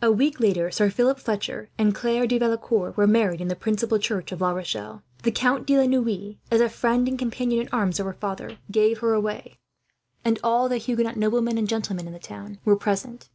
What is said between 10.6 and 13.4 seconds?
the Huguenot noblemen and gentlemen in the town were present.